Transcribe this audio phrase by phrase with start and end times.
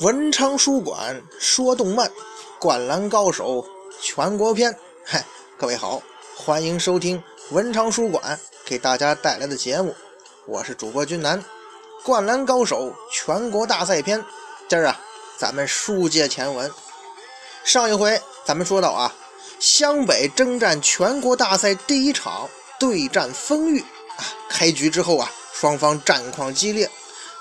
[0.00, 2.10] 文昌书馆说动漫，
[2.58, 3.64] 灌篮高手
[4.00, 4.76] 全国篇。
[5.04, 5.24] 嗨，
[5.56, 6.02] 各位好，
[6.36, 9.94] 欢迎收听文昌书馆给大家带来的节目，
[10.46, 11.42] 我是主播君南。
[12.02, 14.22] 灌篮高手全国大赛篇，
[14.68, 15.00] 今儿啊，
[15.38, 16.68] 咱们书接前文。
[17.62, 19.14] 上一回咱们说到啊，
[19.60, 22.50] 湘北征战全国大赛第一场
[22.80, 23.80] 对战丰裕
[24.16, 26.90] 啊，开局之后啊，双方战况激烈。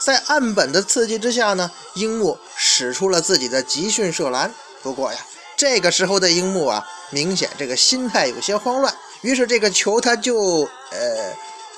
[0.04, 4.54] 在岸本的刺激之下呢，樱木使出了自己的集训射篮。
[4.82, 5.20] 不过呀，
[5.56, 11.34] 这个时候的樱木啊，明显这个心态有些慌乱，于是这个球他就呃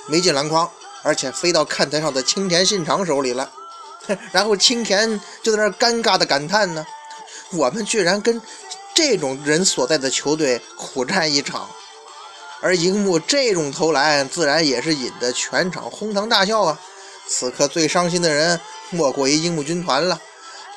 [0.07, 0.67] 没进篮筐，
[1.03, 3.51] 而且飞到看台上的青田信长手里了。
[4.31, 6.83] 然后青田就在那尴尬的感叹呢
[7.53, 8.41] ：“我们居然跟
[8.95, 11.69] 这种人所在的球队苦战一场。”
[12.61, 16.79] 而樱木这种投篮，自然也是引得全场哄堂大笑啊。
[17.27, 18.59] 此刻最伤心的人
[18.89, 20.19] 莫过于樱木军团了。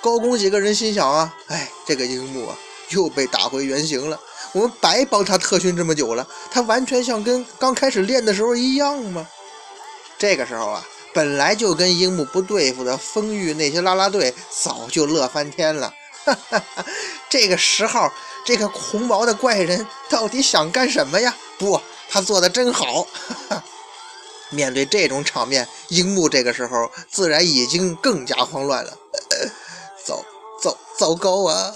[0.01, 2.57] 高工几个人心想啊，哎，这个樱木啊
[2.91, 4.19] 又被打回原形了。
[4.53, 9.27] 我们白帮他特训这么久了，他完全像跟刚开始练的时候一样吗？
[10.17, 15.93] 这个时候啊，本来就跟樱木不对付的丰裕那些啦啦队早就乐翻天了。
[16.25, 16.87] 哈哈哈，
[17.29, 18.12] 这个十号，
[18.45, 21.37] 这个红毛的怪人到底想干什么呀？
[21.59, 23.03] 不，他做的真好。
[23.03, 23.65] 哈哈。
[24.51, 28.97] 面对这种场面，樱木这个时候自然已经更加慌乱了。
[30.05, 30.25] 糟
[30.61, 31.75] 糟糟糕啊！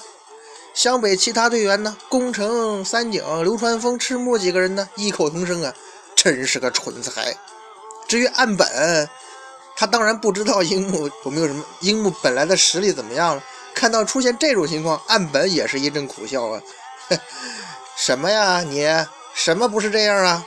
[0.75, 1.97] 湘北其他队员呢？
[2.09, 4.89] 宫城、三井、流川枫、赤木几个人呢？
[4.97, 5.75] 异口同声啊，
[6.17, 7.37] 真是个蠢材。
[8.09, 9.09] 至于岸本，
[9.77, 13.45] 他当然不知道樱木有没有什么，樱木本来的实力怎么样了。
[13.75, 16.61] 看到出现这种情况，岸本也是一阵苦笑啊。
[17.97, 18.63] 什么呀？
[18.63, 18.87] 你
[19.35, 20.47] 什么不是这样啊？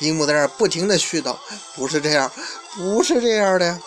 [0.00, 1.36] 樱木在那儿不停地絮叨
[1.74, 2.30] ：“不是这样，
[2.76, 3.78] 不是这样的。”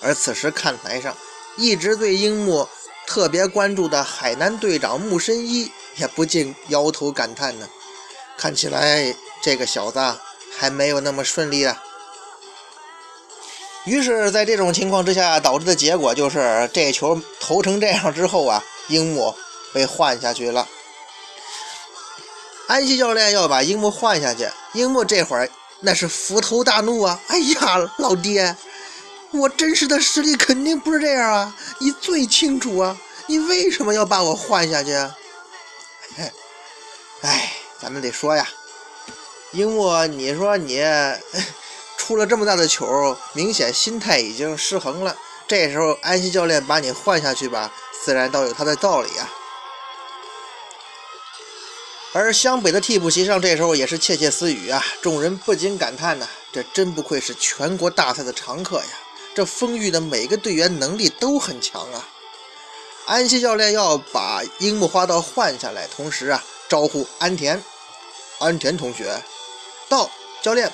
[0.00, 1.16] 而此时看台上，
[1.56, 2.66] 一直对樱木
[3.06, 7.68] 特别关注的海南队长木深一也不禁摇头感叹呢
[8.36, 10.00] ：“看起来这个小子
[10.56, 11.82] 还没有那么顺利啊。”
[13.84, 19.32] 于是，在这种情况之下，导致的结果就是这球投成这样之后啊，樱木
[19.72, 20.65] 被换下去了。
[22.66, 25.48] 安西教练要把樱木换下去，樱木这会儿
[25.80, 27.20] 那是伏头大怒啊！
[27.28, 28.56] 哎呀，老爹，
[29.30, 31.56] 我真实的实力肯定不是这样啊！
[31.78, 32.96] 你最清楚啊！
[33.26, 34.92] 你为什么要把我换下去？
[37.22, 38.48] 哎，咱们得说呀，
[39.52, 40.82] 樱木，你说你
[41.96, 45.16] 出了这么大的球，明显心态已经失衡了。
[45.46, 47.72] 这时候安西教练把你换下去吧，
[48.04, 49.30] 自然倒有他的道理啊。
[52.16, 54.82] 而湘北的替补席上，这时候也是窃窃私语啊！
[55.02, 58.86] 众人不禁感叹呢：这真不愧是全国大赛的常客呀！
[59.34, 62.08] 这丰裕的每个队员能力都很强啊！
[63.04, 67.62] 安西教练要把樱木花道换下来，同时啊，招呼安田，
[68.38, 69.22] 安田同学
[69.90, 70.10] 到。
[70.42, 70.72] 教练，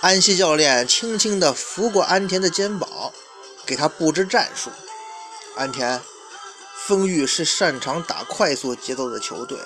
[0.00, 3.12] 安西教练轻轻地拂过安田的肩膀，
[3.66, 4.70] 给他布置战术。
[5.56, 6.00] 安田。
[6.86, 9.58] 丰裕是擅长打快速节奏的球队，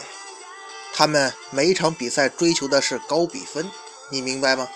[0.92, 3.70] 他们每一场比赛追求的是高比分，
[4.10, 4.68] 你明白吗？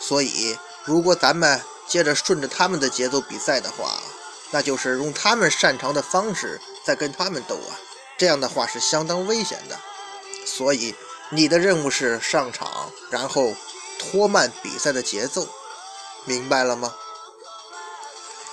[0.00, 4.00] 所以，如果咱们接着顺着他们的节奏比赛的话，
[4.52, 7.74] 那就是用他们擅长的方式在跟他们斗啊，
[8.16, 9.76] 这样的话是相当危险的。
[10.46, 10.94] 所以，
[11.30, 13.54] 你的任务是上场，然后
[13.98, 15.48] 拖慢比赛的节奏，
[16.24, 16.94] 明白了吗？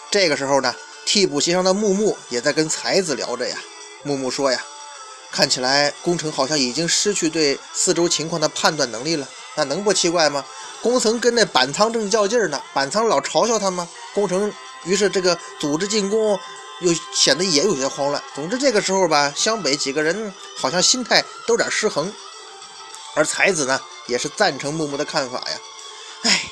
[0.09, 0.73] 这个时候呢？
[1.05, 3.55] 替补席上的木木也在跟才子聊着呀。
[4.03, 4.61] 木木说呀
[5.31, 9.27] ：“看起来工程好像已经失去对四周情况的判断能力了。
[9.55, 10.45] 那能不奇怪吗？
[10.81, 13.87] 工程跟那板仓正较劲呢，板仓老嘲笑他吗？
[14.13, 14.51] 工程
[14.83, 16.37] 于是这个组织进攻
[16.81, 18.21] 又显得也有些慌乱。
[18.35, 22.13] 总之这个时候吧，湘北几个人好像心态都有点失衡。
[23.13, 25.57] 而才子呢，也是赞成木木的看法呀。
[26.23, 26.43] 哎，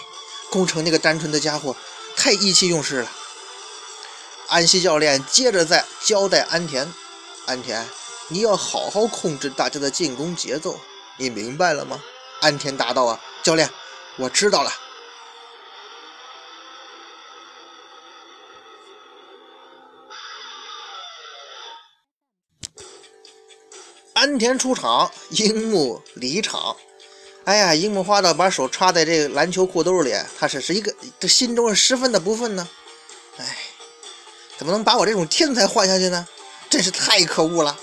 [0.50, 1.76] 工程那个单纯的家伙
[2.16, 3.12] 太意气用事了。”
[4.54, 6.88] 安西教练接着在交代安田
[7.48, 7.84] ：“安田，
[8.28, 10.80] 你要好好控制大家的进攻节奏，
[11.18, 12.00] 你明白了吗？”
[12.40, 13.68] 安田答道：“啊，教练，
[14.16, 14.72] 我知道了。”
[24.14, 26.78] 安田出场，樱木离场。
[27.46, 32.70] 哎呀，樱木花道把手插在这个篮球裤兜里，他是是一个这心中是十分的不忿呢。
[34.64, 36.26] 怎么能把我这种天才换下去呢？
[36.70, 37.78] 真是太可恶了！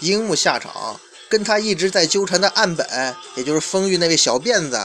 [0.00, 0.98] 樱木下场，
[1.28, 4.84] 跟他一直在纠缠的岸本，也就是丰裕那位小辫子，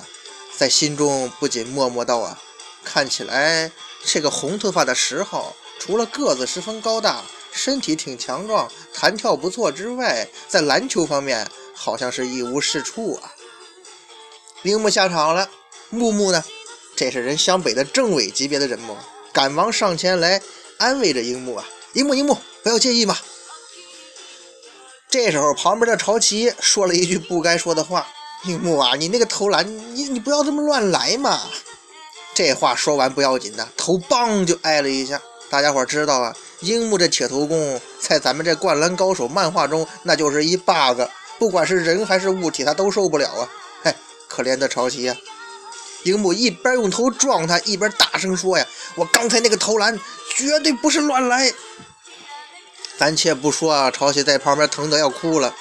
[0.55, 2.39] 在心中不仅默默道：“啊，
[2.83, 3.71] 看起来
[4.05, 13.33] 这个红头发的十号除了个子十分高大、身体挺强壮、弹跳不错之外，在篮球方面好像是一无是处啊。
[14.61, 15.49] 樱木下场了，
[15.89, 16.43] 木木呢？
[16.95, 18.95] 这是人湘北的政委级别的人物，
[19.33, 20.39] 赶忙上前来
[20.81, 21.63] 安慰着樱木啊，
[21.93, 23.15] 樱木樱木不要介意嘛。
[25.07, 28.07] 这时候旁边的朝崎说了一句不该说的话
[28.45, 29.63] ：“樱木啊，你那个投篮，
[29.95, 31.39] 你你不要这么乱来嘛。”
[32.33, 35.21] 这话说完不要紧的，头棒就挨了一下。
[35.51, 41.01] 大家伙知道啊，樱木这铁头功在咱们这灌篮高手漫画中那就是一 bug，
[41.37, 43.47] 不管是人还是物体他都受不了啊。
[43.83, 43.93] 嘿，
[44.27, 45.15] 可怜的朝崎呀！
[46.03, 49.99] 樱木一边用头撞他，一边大声说：“呀，我刚才那个投篮
[50.35, 51.53] 绝对不是乱来。”
[52.97, 55.55] 暂且不说啊，朝奇在旁边疼得要哭了。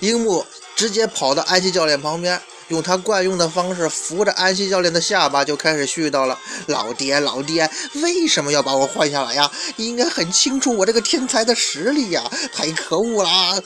[0.00, 0.44] 樱木
[0.74, 9.50] 直接跑到安西教练旁边，用他惯用的方式扶着安西教练的下巴，就开始絮叨了：“老爹，老爹，为什么要把我换下来呀？
[9.76, 12.24] 你应该很清楚我这个天才的实力呀！
[12.52, 13.62] 太可恶了！”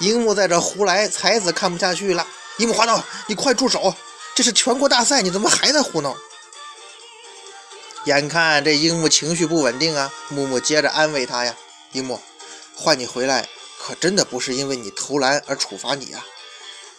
[0.00, 2.26] 樱木在这胡来，才子看不下去了
[2.58, 3.94] ：“樱木花道，你快住手！”
[4.34, 6.16] 这是全国大赛，你怎么还在胡闹？
[8.04, 11.56] 眼看这樱木情绪不稳定啊，木木接着安慰他呀
[11.92, 12.20] ：“樱木，
[12.74, 13.48] 换你回来
[13.78, 16.24] 可真的不是因为你投篮而处罚你啊，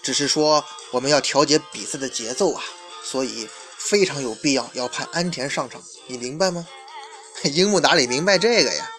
[0.01, 2.63] 只是说我们要调节比赛的节奏啊，
[3.03, 3.47] 所以
[3.77, 6.67] 非常有必要要派安田上场，你明白吗？”
[7.43, 8.89] 樱木哪里明白这个呀？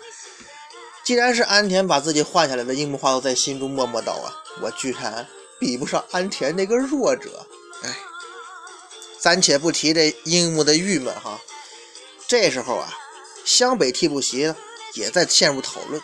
[1.02, 4.30] 既然是安田把自己换下来的，樱木花道在心中默默道啊
[4.62, 5.26] ：“我居然
[5.58, 7.46] 比不上安田那个弱者，
[7.82, 7.96] 哎。”
[9.18, 11.40] 暂且不提这樱木的郁闷哈，
[12.28, 12.92] 这时候啊，
[13.44, 14.52] 湘北替补席
[14.94, 16.00] 也在陷入讨论。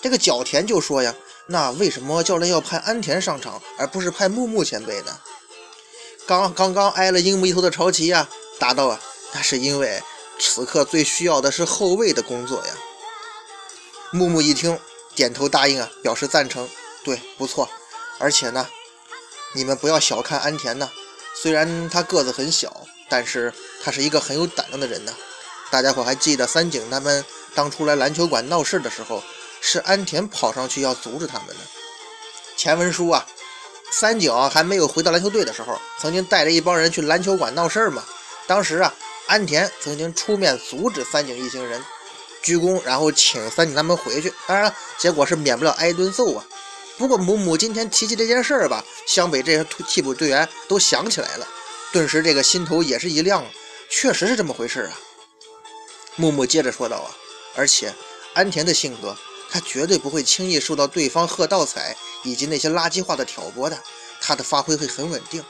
[0.00, 1.14] 这个角田就说呀
[1.46, 5.18] ：“那为什么教练要派安田上场，而不是派木木前辈呢？”
[6.26, 8.28] 刚刚刚挨了樱木一头的朝崎呀，
[8.58, 9.00] 答道啊
[9.32, 10.02] ：“那是因为
[10.38, 12.74] 此刻最需要的是后卫的工作呀。”
[14.12, 14.78] 木木一听，
[15.14, 16.68] 点头答应啊，表示赞成。
[17.02, 17.68] 对，不错。
[18.18, 18.68] 而且呢，
[19.54, 20.90] 你们不要小看安田呢。
[21.34, 23.52] 虽然他个子很小，但是
[23.82, 25.14] 他是一个很有胆量的人呢。
[25.72, 27.24] 大家伙还记得三井他们
[27.54, 29.22] 当初来篮球馆闹事的时候，
[29.62, 31.54] 是安田跑上去要阻止他们的。
[32.58, 33.26] 前文书啊，
[33.90, 38.04] 三井还没有回到篮球队的时候，曾经带着一帮人去篮球馆闹事儿嘛。
[38.46, 38.94] 当时啊，
[39.28, 41.82] 安田曾经出面阻止三井一行人，
[42.42, 44.30] 鞠躬，然后请三井他们回去。
[44.46, 46.44] 当然了，结果是免不了挨一顿揍啊。
[46.98, 51.48] 不过母母今天提起这件事儿吧，湘北这些替补队员都想起来了，
[51.92, 53.42] 顿时这个心头也是一亮，
[53.88, 54.92] 确实是这么回事啊。
[56.16, 57.10] 木木接着说道啊，
[57.54, 57.94] 而且
[58.34, 59.16] 安田的性格，
[59.50, 63.78] 他绝对不会轻易受到对方喝倒彩以及那些垃圾话的挑拨的，
[64.20, 65.44] 他的发挥会很稳定。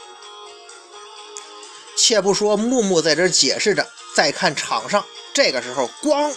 [1.97, 6.35] 且不说木木在这解释着，再看场上，这个时候咣，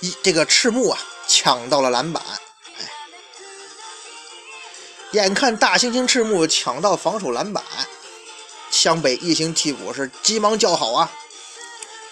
[0.00, 2.22] 一这个赤木啊抢到了篮板。
[5.12, 7.62] 眼看大猩猩赤木抢到防守篮板，
[8.70, 11.12] 湘北一行替补是急忙叫好啊！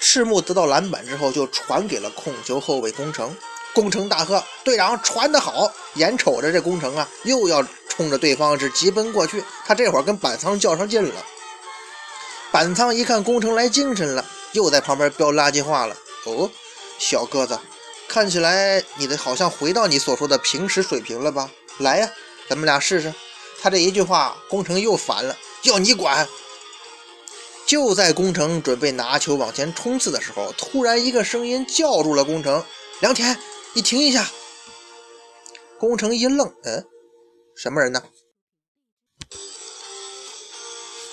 [0.00, 3.36] 赤木得到篮板之后，就传给了控球后卫宫城。
[3.72, 9.44] 宫城大喝：“队长传得好！”眼瞅着这宫城啊，又要冲着对方是急奔过去。
[9.64, 11.14] 他这会儿跟板仓较上劲了。
[12.50, 15.94] 板仓一看宫城来精神了，又在旁边飙垃圾话了
[16.26, 16.50] ：“哦，
[16.98, 17.56] 小个子，
[18.08, 21.48] 看起来你的好像回到你所说的平时水平了吧？
[21.78, 22.10] 来呀！”
[22.48, 23.14] 咱们俩试试，
[23.62, 26.26] 他这一句话，工程又烦了，要你管！
[27.70, 32.64] 就在工程准备拿球往前冲刺的时候，突然一个声音叫住了工程
[32.98, 33.38] ：“梁田，
[33.74, 34.28] 你停一下！”
[35.78, 36.84] 工程一愣，嗯，
[37.54, 38.02] 什么人呢？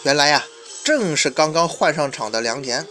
[0.01, 0.47] 原来呀，
[0.83, 2.87] 正是刚刚换上场的良田。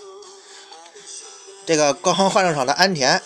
[1.66, 3.20] 这个刚刚换上场的安田，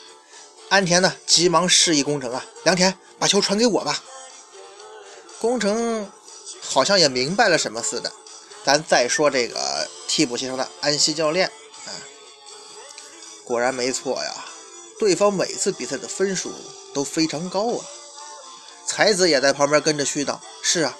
[0.68, 4.04] 安田呢，急忙示意工程啊：“良田，把球传给我吧。”
[5.40, 6.06] 工程
[6.60, 8.12] 好像也明白了什么似的，
[8.64, 11.46] 咱再说这个替补席上的安西教练
[11.86, 11.90] 啊，
[13.44, 14.44] 果然没错呀，
[14.98, 16.52] 对方每次比赛的分数
[16.92, 17.84] 都非常高啊。
[18.86, 20.98] 才子也在旁边跟着絮叨：“是啊，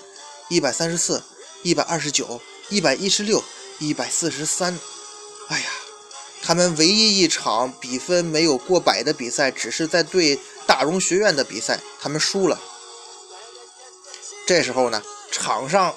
[0.49, 1.23] 一百三十四，
[1.63, 3.43] 一百二十九，一百一十六，
[3.79, 4.79] 一百四十三。
[5.49, 5.71] 哎呀，
[6.41, 10.39] 他们唯一一场比分没有过百的比赛，只是在对
[10.69, 12.61] 大荣学院的比赛，他们输了。”
[14.47, 15.03] 这时候呢，
[15.33, 15.95] 场上，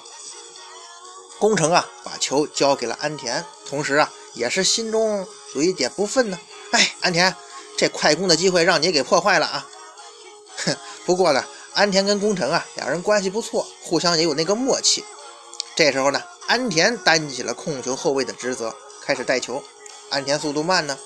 [1.39, 6.39] 工程啊把球交给了安田，同时啊也是心中有一点不忿呢。
[6.71, 7.35] 哎，安田，
[7.77, 9.67] 这快攻的机会让你给破坏了啊！
[10.65, 10.75] 哼，
[11.05, 15.03] 不过呢，安田跟工程啊两人关系不错，互相也有那个默契。
[15.75, 19.61] 这时候呢，安田担起了控球后卫的职责，开始带球。
[20.09, 20.97] 安田速度慢呢，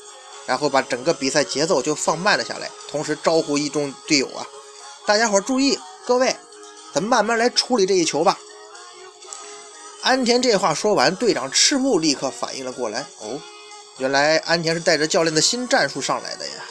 [0.46, 4.46] 然后把整个比赛节奏就放慢了下来，同时招呼一众队友啊，
[5.06, 6.36] 大家伙注意，各位，
[6.94, 8.38] 咱们慢慢来处理这一球吧。
[10.08, 13.42] 安田这话说完，队长赤木立刻反应了过来，哦，
[13.98, 16.64] 原来安田是带着教练的新战术上来的呀。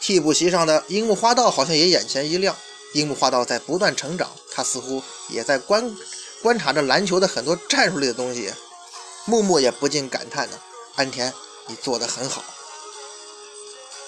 [0.00, 2.56] 替补席上的樱木花道好像也眼前一亮，
[2.94, 5.94] 樱木花道在不断成长，他似乎也在观
[6.40, 8.50] 观察着篮球的很多战术类的东西。
[9.26, 10.58] 木木也不禁感叹呢
[10.96, 11.30] ：“安田，
[11.66, 12.42] 你做得很好。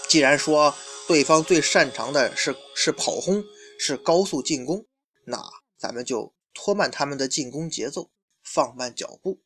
[0.08, 0.74] 既然说
[1.06, 3.44] 对方最擅长的是是跑轰，
[3.78, 4.86] 是高速进攻，
[5.26, 5.38] 那
[5.78, 8.10] 咱们就拖慢他们的进攻节奏，
[8.42, 9.42] 放慢脚步。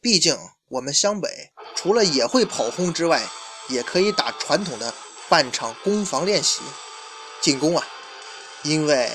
[0.00, 0.36] 毕竟
[0.68, 3.26] 我们湘北除了也会跑轰之外，
[3.68, 4.92] 也可以打传统的
[5.28, 6.60] 半场攻防练习
[7.40, 7.86] 进攻啊，
[8.64, 9.10] 因为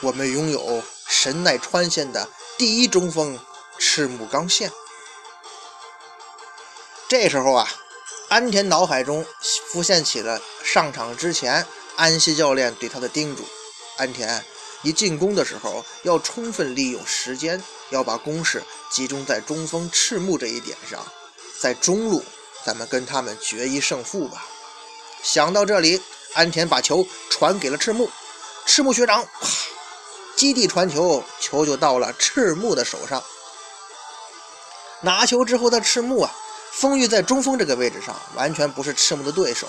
[0.00, 3.38] 我们拥有神奈川县的第一中锋。”
[3.80, 4.72] 赤木刚宪。
[7.08, 7.68] 这时候啊，
[8.28, 9.24] 安田脑海中
[9.68, 13.46] 浮现起了上场之前安西教练对他的叮嘱：
[13.96, 14.44] 安田，
[14.82, 21.04] 一进攻的时候要充分利用时间，要把攻势集中在中锋赤木这一点上，
[21.58, 22.24] 在中路
[22.64, 24.46] 咱们跟他们决一胜负吧。
[25.22, 26.00] 想到这里，
[26.34, 28.08] 安田把球传给了赤木，
[28.66, 29.48] 赤木学长，啪，
[30.36, 33.22] 基地传球，球就到了赤木的手上。
[35.00, 36.32] 拿球之后的赤木啊，
[36.72, 39.66] 风玉在中锋这个位置上完全不是赤木的对手。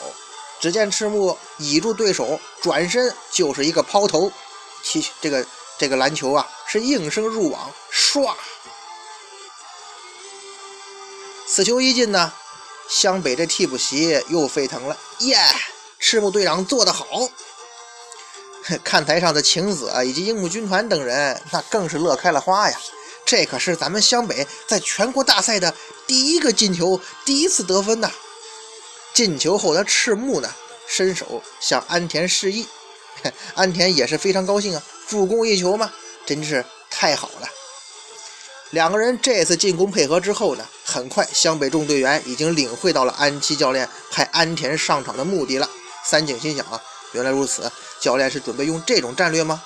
[0.60, 4.32] 只见赤木倚住对手，转身就是一个抛投，
[4.83, 5.45] 踢这个
[5.77, 8.36] 这个篮球啊是应声入网，唰！
[11.48, 12.31] 此球一进呢，
[12.88, 15.38] 湘北这替补席又沸腾了，耶！
[15.98, 17.05] 赤木队长做得好！
[18.83, 22.79] 看台上的晴子啊以及樱木军团等人，那更是乐开了花呀。
[23.25, 25.74] 这可是咱们湘北在全国大赛的
[26.07, 28.12] 第一个进球，第一次得分呐！
[29.13, 30.53] 进球后的赤木呢，
[30.88, 32.67] 伸手向安田示意，
[33.56, 35.92] 安田也是非常高兴啊，助攻一球嘛，
[36.26, 37.50] 真是太好了。
[38.72, 45.68] 两个人这次进攻配合之后呢，很快湘北众队员已经领会到了安七教练派安田上场的目的了。
[46.06, 46.80] 三井心想啊，
[47.14, 49.64] 原来如此，教练是准备用这种战略吗？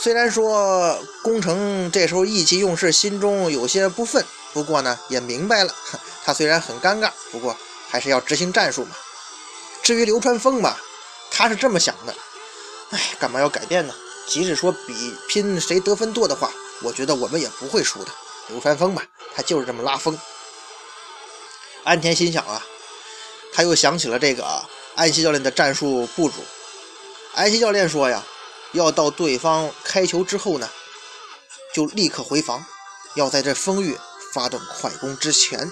[0.00, 5.74] 虽然说工程这时候意气用事，心中有些不忿，不过呢也明白了，
[6.24, 7.56] 他虽然很尴尬，不过
[7.88, 8.90] 还是要执行战术嘛。
[9.82, 10.76] 至于流川枫嘛，
[11.30, 12.14] 他是这么想的，
[12.90, 13.94] 哎，干嘛要改变呢？
[14.26, 16.50] 即使说比拼谁得分多的话，
[16.82, 18.10] 我觉得我们也不会输的。
[18.48, 19.02] 流川枫吧，
[19.34, 20.18] 他就是这么拉风。
[21.84, 22.64] 安田心想啊，
[23.52, 24.44] 他又想起了这个
[24.94, 26.36] 安西教练的战术部署。
[27.34, 28.24] 安西教练说呀。
[28.72, 30.68] 要到对方开球之后呢，
[31.74, 32.62] 就立刻回防，
[33.14, 33.98] 要在这风玉
[34.34, 35.70] 发动快攻之前。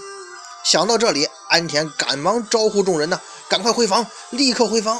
[0.64, 3.20] 想到这里，安田赶忙招呼众人呢，
[3.50, 4.98] 赶快回防，立刻回防。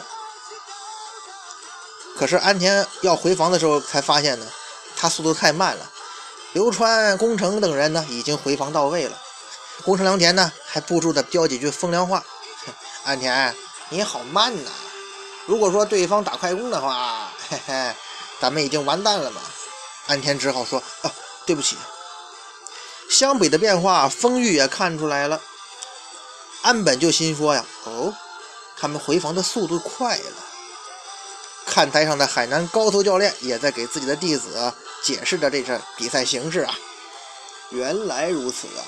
[2.17, 4.47] 可是安田要回防的时候，才发现呢，
[4.97, 5.91] 他速度太慢了。
[6.55, 9.19] 流川、宫城等人呢，已经回防到位了。
[9.85, 12.25] 宫城良田呢，还不住的飙几句风凉话
[13.05, 13.55] ：“安田，
[13.91, 14.71] 你好慢呐！
[15.45, 17.95] 如果说对方打快攻的话。”嘿嘿，
[18.41, 19.41] 咱们已经完蛋了嘛！
[20.07, 21.13] 安田只好说：“啊，
[21.45, 21.77] 对不起。”
[23.11, 25.41] 湘北的变化，风玉也看出来了。
[26.63, 28.15] 安本就心说呀：“哦，
[28.79, 30.33] 他们回防的速度快了。”
[31.67, 34.73] 看台上的海南高头教练也在给自己的弟子
[35.05, 36.75] 解释着这阵比赛形势啊。
[37.71, 38.85] 原来如此啊！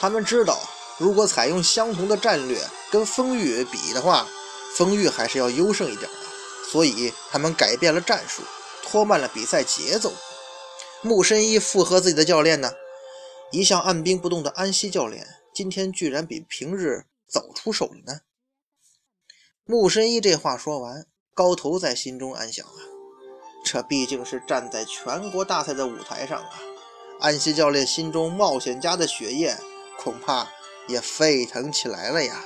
[0.00, 0.60] 他们知道，
[0.98, 4.26] 如果采用相同的战略跟风玉比的话，
[4.74, 6.18] 风玉还是要优胜一点的。
[6.68, 8.42] 所以他们改变了战术，
[8.82, 10.12] 拖慢了比赛节奏。
[11.02, 12.72] 木深一附和自己的教练呢，
[13.52, 18.20] 一向按兵不动的安西教练，今天居然比平日早出手了呢。
[19.64, 22.80] 木深一这话说完，高头在心中暗想啊，
[23.64, 26.52] 这毕竟是站在全国大赛的舞台上啊，
[27.20, 29.56] 安西教练心中冒险家的血液
[29.98, 30.48] 恐怕
[30.88, 32.44] 也沸腾起来了呀。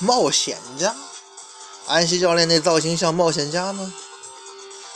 [0.00, 0.94] 冒险家。
[1.86, 3.94] 安西教练那造型像冒险家吗？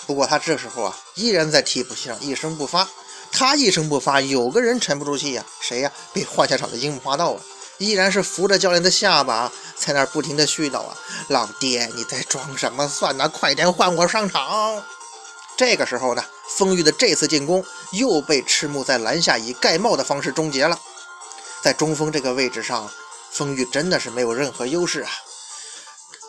[0.06, 2.88] 不过他这时候啊，依然在替补席上一声不发。
[3.30, 5.46] 他一声不发，有个人沉不住气呀。
[5.60, 5.92] 谁呀？
[6.12, 7.40] 被换下场的樱木花道啊，
[7.80, 10.94] 依然是扶着教练的下巴，在那儿不停的絮叨啊
[11.28, 13.26] ：“老爹，你在装什么蒜呢？
[13.26, 14.82] 快点换我上场！”
[15.56, 16.22] 这个时候呢，
[16.58, 20.78] 丰玉的这次进攻又被赤木在篮下以盖帽的方式终结了。
[21.62, 22.90] 在中锋这个位置上，
[23.30, 25.10] 丰玉真的是没有任何优势啊。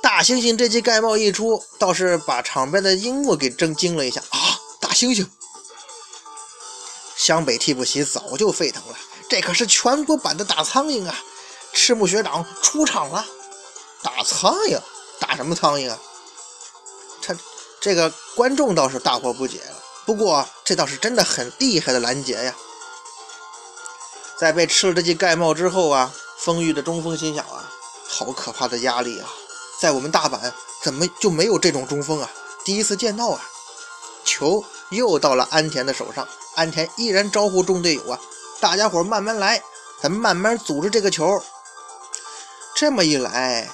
[0.01, 4.57] 大猩猩这记盖帽一出，倒是把场边的樱木给震惊了一下啊！
[4.79, 5.27] 大猩猩，
[7.17, 8.95] 湘北替补席早就沸腾了。
[9.27, 11.13] 这可是全国版的大苍蝇啊！
[11.73, 13.25] 赤木学长出场了，
[14.03, 14.79] 打苍蝇，
[15.19, 15.97] 打什么苍蝇啊？
[17.21, 17.35] 他
[17.79, 19.75] 这个观众倒是大惑不解了。
[20.05, 22.55] 不过这倒是真的很厉害的拦截呀！
[24.37, 27.71] 在被吃了这记盖帽之后啊，丰裕的中锋心想啊，
[28.07, 29.29] 好可怕的压力啊！
[29.79, 30.51] 在我们大阪
[30.83, 32.29] 怎么就没有这种中锋啊？
[32.65, 33.39] 第一次见到啊！
[34.25, 38.19] 球又到了安田的手上，安田依然招呼众队友啊，
[38.59, 39.61] 大家伙慢慢来，
[40.01, 41.41] 咱们慢慢组织这个球。
[42.81, 43.69] 这么一来，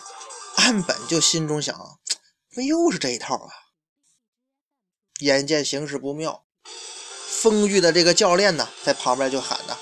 [0.57, 1.73] 岸本就心中想，
[2.53, 3.47] 怎么又是这一套啊？
[5.19, 6.43] 眼见形势不妙，
[7.25, 9.77] 丰裕的这个教练呢，在旁边就喊呢：“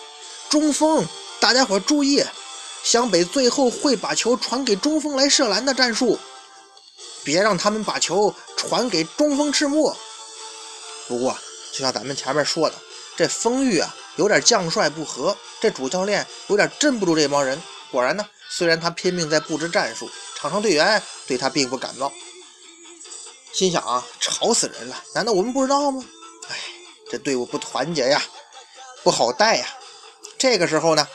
[0.48, 1.08] 中锋，
[1.40, 2.24] 大家伙注意，
[2.84, 6.20] 湘北最后会把球传给中锋来射篮的战术，
[7.24, 9.92] 别让他们把球传给中锋赤木。”
[11.10, 11.36] 不过，
[11.72, 12.76] 就像咱们前面说的，
[13.18, 17.60] 这丰裕啊，有点将帅不和，这主教练有点镇不住这帮人。
[17.92, 22.10] 果然呢，虽然他拼命在布置战术，场上队员对他并不感冒。
[23.52, 25.04] 心想啊，吵死人了！
[25.14, 26.02] 难道我们不知道吗？
[26.48, 26.56] 哎，
[27.12, 28.24] 这队伍不团结呀，
[29.04, 29.68] 不好带呀。
[30.38, 31.06] 这个时候呢，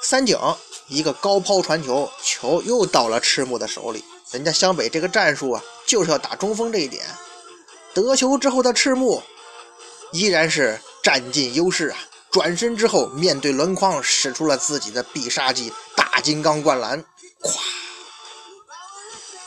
[0.00, 0.38] 三井
[0.86, 4.04] 一个高抛传球，球又到了赤木的手里。
[4.30, 7.04] 人家湘北这个战术啊，就是要打中锋这一点。
[7.92, 9.20] 得球之后的赤木
[10.12, 11.98] 依然是占尽优势啊，
[12.30, 17.04] 转身之后面对轮框使出了自己的必杀技——大金刚灌篮，
[17.42, 17.58] 咵，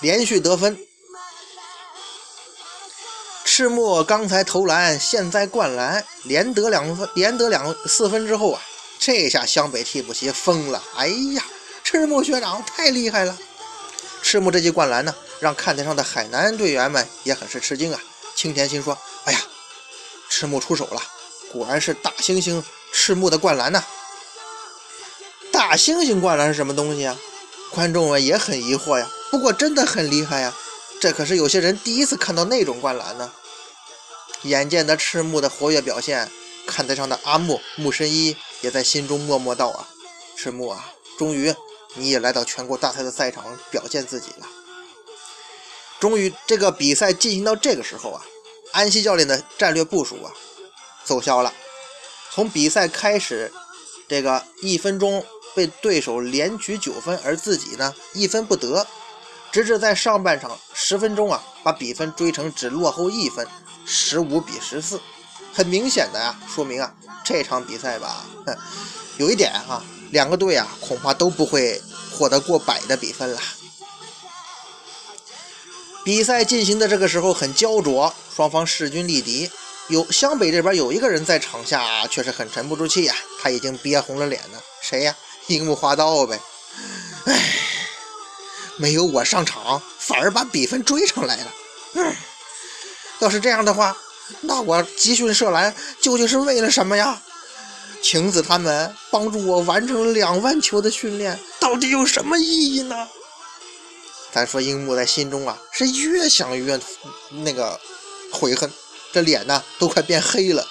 [0.02, 0.78] 连续得分。
[3.46, 8.62] 赤木刚才投篮，现在灌篮，连得两分，连得两四分之后啊，
[9.00, 10.84] 这下湘北替补席疯了。
[10.96, 11.44] 哎呀，
[11.84, 13.38] 赤木学长太厉害了！
[14.24, 18.00] 赤木这记灌篮呢，让看台上的海南队员们也很是吃惊啊。
[18.36, 19.40] 青田心说：“哎呀，
[20.30, 21.02] 赤木出手了，
[21.54, 22.62] 果然是大猩猩
[22.92, 23.82] 赤木的灌篮呐！
[25.52, 27.18] 大猩猩灌篮是什么东西啊？”
[27.72, 29.10] 观众们也很疑惑呀。
[29.32, 30.54] 不过真的很厉害呀，
[31.00, 33.32] 这可是有些人第一次看到那种灌篮呢。
[34.44, 36.30] 眼见得赤木的活跃表现，
[36.68, 39.88] 看台上的阿木木神一也在心中默默道：“啊，
[40.36, 41.56] 赤木啊，终于
[41.96, 44.48] 你也来到全国大赛的赛场表现自己了。
[46.00, 48.22] 终于，这个比赛进行到这个时候啊，
[48.74, 50.34] 安西教练的战略部署啊
[51.04, 51.54] 奏效了。
[52.32, 53.52] 从比赛开始，
[54.08, 58.88] 这个一分钟被对手连取九分，而自己呢一分不得，
[59.52, 63.48] 直至在上半场十分钟啊，把比分追成只落后一分。”
[63.86, 65.02] 十五比十四，
[65.54, 68.26] 很明显的呀，说明啊，这场比赛吧，
[69.18, 73.42] 有一点哈，两个队啊，恐怕都不会获得过百的比分了。
[76.06, 79.52] 比赛进行的这个时候很焦灼，双方势均力敌。
[79.88, 84.60] 有湘北这边有一个人在场下确实很沉不住气呀，他已经憋红了脸呢。
[84.82, 85.16] 谁呀？
[85.48, 86.40] 樱木花道呗。
[87.26, 87.40] 唉，
[88.78, 91.54] 没有我上场，反而把比分追上来了。
[91.96, 92.16] 嗯。
[93.20, 93.96] 要是这样的话，
[94.42, 97.22] 那我集训射篮究竟是为了什么呀？
[98.02, 103.08] 晴子他们帮助我完成了两万球的训练，到底有什么意义呢？
[104.34, 106.78] 咱说樱木在心中啊，是越想越
[107.30, 107.80] 那个
[108.32, 108.70] 悔恨，
[109.14, 110.68] 这脸呢都快变黑了。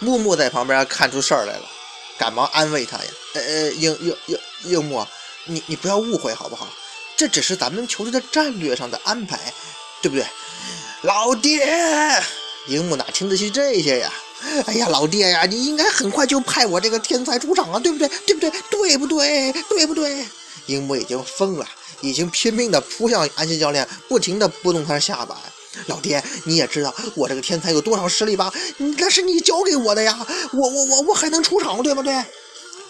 [0.00, 1.62] 木木在旁边看出事儿来了，
[2.18, 5.06] 赶忙安慰他呀：“呃呃，樱樱樱樱木，
[5.44, 6.66] 你你不要误会好不好？
[7.16, 9.52] 这只是咱们球队的战略上的安排，
[10.02, 10.26] 对不对？”
[11.02, 11.64] 老爹，
[12.66, 14.12] 樱木哪听得起这些呀？
[14.66, 18.08] 哎呀，老爹呀，你应该很快就派我这个天才出场啊，对不对？
[18.26, 18.50] 对不对？
[18.70, 19.52] 对不对？
[19.68, 20.26] 对不对？
[20.66, 21.66] 樱木已经疯了，
[22.00, 25.38] 已经拼命的扑向安西教练，不停的拨动他的下巴。
[25.86, 28.52] 老爹，你也知道我这个天才有多少实力吧？
[28.76, 32.24] 那是你教给我的呀，我我我我还能出场，对不对？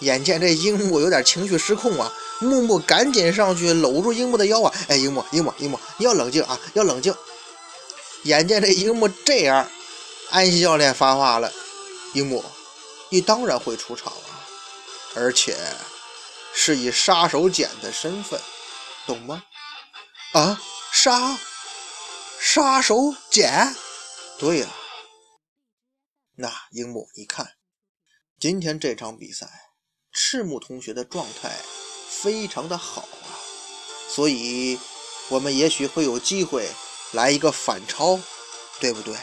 [0.01, 4.73] 眼见这樱木有点情绪失控啊，木木赶紧上去搂住樱木的腰啊！
[4.89, 7.15] 哎，樱木，樱木，樱木，你要冷静啊，要冷静。
[8.23, 9.69] 眼见这樱木这样，
[10.31, 11.49] 安西教练发话了
[12.13, 12.43] ：“樱木，
[13.09, 14.43] 你当然会出场啊，
[15.15, 15.55] 而且
[16.53, 18.37] 是以杀手锏的身份，
[19.07, 19.43] 懂吗？”
[20.33, 20.59] 啊，
[20.91, 21.37] 杀
[22.39, 23.75] 杀手锏？
[24.37, 24.69] 对呀。
[26.35, 27.55] 那樱木，一看，
[28.39, 29.47] 今天这场比赛，
[30.11, 31.57] 赤木同学的状态
[32.09, 33.29] 非常的好啊，
[34.09, 34.79] 所以
[35.29, 36.69] 我们也许会有机会。
[37.13, 38.19] 来一个反超，
[38.81, 39.15] 对不对？